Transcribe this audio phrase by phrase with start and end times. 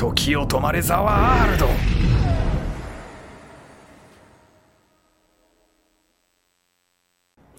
[0.00, 1.66] 時を止まれザワールド。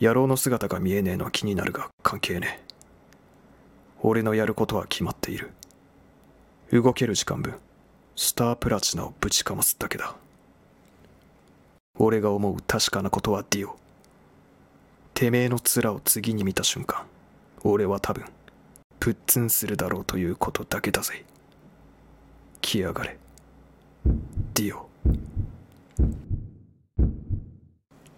[0.01, 2.65] 野郎の姿が見えねえのは気になるが関係ねえ。
[4.01, 5.51] 俺のやることは決まっている。
[6.71, 7.53] 動ける時間分。
[8.15, 10.15] スタープラチナをぶちかますだけだ。
[11.99, 13.77] 俺が思う確かなことはディオ。
[15.13, 17.05] てめえの面を次に見た瞬間
[17.63, 18.25] 俺は多分
[18.99, 21.23] プッツンするだろうということだけだぜ。
[22.61, 23.17] 来やがれ。
[24.53, 24.89] ディオ。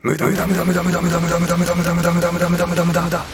[0.02, 3.26] 無駄無駄無駄無駄無駄無駄無駄無駄無駄無駄無駄無駄無駄無駄無駄無駄無駄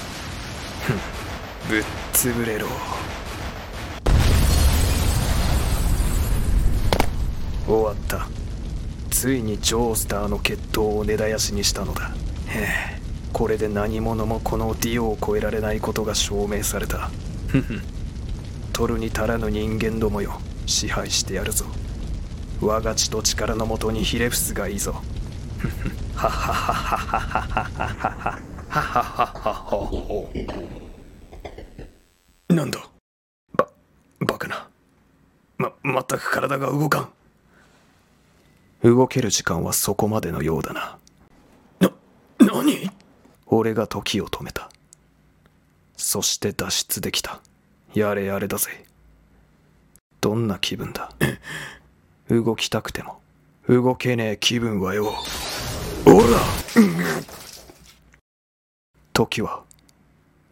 [1.70, 1.84] ぶっ
[2.14, 2.68] 潰れろ
[7.68, 8.28] 終わった
[9.12, 12.12] ついにジョースターの決闘を根絶やしにしたのだ
[12.54, 13.02] へえ。
[13.34, 17.10] これで何者もこのディオを超えられないことが証明された。
[17.48, 17.82] ふ ふ
[18.72, 20.40] 取るに足らぬ人間どもよ。
[20.66, 21.66] 支配してやるぞ。
[22.62, 25.02] 我が血と力のもとにひれ伏すがいいぞ。
[25.58, 27.64] ふふははははははは
[28.70, 30.64] はははは
[32.50, 32.80] なんだ？
[33.56, 33.68] ば
[34.22, 34.68] バカな。
[35.58, 37.10] ま全く体が動かん。
[38.84, 40.98] 動ける時間はそこまでのようだな。
[42.46, 42.92] 何？
[43.48, 44.70] 俺が時を止めた。
[45.96, 47.40] そして脱出できた。
[47.94, 48.86] やれやれだぜ。
[50.22, 51.12] どんな気分だ？
[52.30, 53.20] 動きたくても。
[53.68, 55.14] 動けねえ気分はよ。
[56.06, 56.40] おら！
[59.14, 59.64] 時は。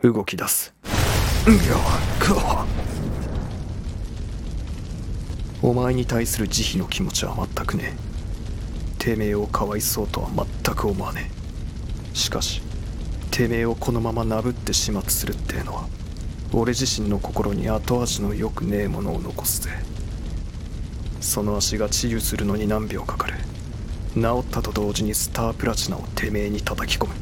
[0.03, 0.73] 動き出す。
[5.61, 8.11] お前に対する慈悲の気持ちは全くねえ。
[8.99, 10.29] てめえをかわいそうとは
[10.63, 11.40] 全く思わねえ
[12.13, 12.61] しかし
[13.31, 15.87] てめえをこのままなぶって始末するってのは
[16.53, 19.69] 俺自身の心に後味のよくねえものを残すぜ。
[21.21, 23.35] その足が治癒するのに何秒かかる。
[24.15, 27.13] 治ったと同時にスタープラチナをてめえに叩き込む。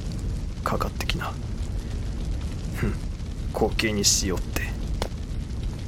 [0.63, 1.31] かかってきな。
[2.75, 2.94] ふん
[3.53, 4.63] 滑稽にしよって。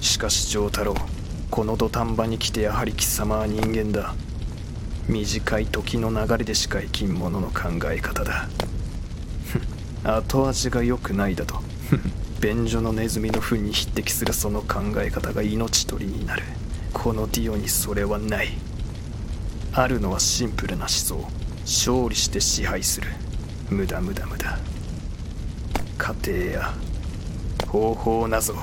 [0.02, 0.94] しかし丈太郎
[1.50, 4.14] この土壇場に来てやはり貴様は人間だ。
[5.10, 8.48] 短い時の流れでしか生きんものの考え方だ。
[10.04, 11.62] 後味が良くないだと。
[12.40, 16.44] 便所のネズミの糞に匹敵するその考え方が命取りになる。
[16.94, 18.50] このディオにそれはない。
[19.74, 21.28] あるのはシンプルな思想。
[21.62, 23.08] 勝利して支配する。
[23.70, 24.58] 無駄無駄無駄。
[25.98, 26.74] 家庭や
[27.68, 28.56] 方法なぞ。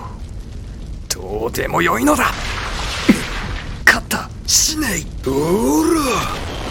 [1.09, 2.33] どうでもよいのだ。
[3.87, 4.29] 勝った。
[4.47, 4.99] 死ね。
[4.99, 6.68] いおら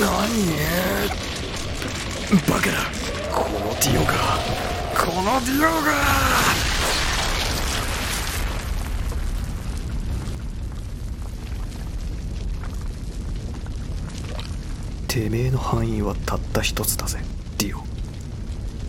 [0.00, 0.10] 何
[2.48, 2.72] バカだ
[3.32, 4.12] このディオが
[4.98, 5.92] このディオが
[15.06, 17.20] てめえの範囲はたった一つだぜ
[17.58, 17.84] ディオ。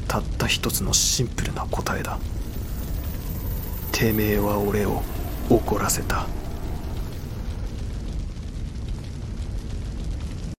[0.08, 2.18] たった一つのシンプルな答えだ。
[3.92, 5.04] てめえは俺を
[5.52, 6.26] 怒らせた。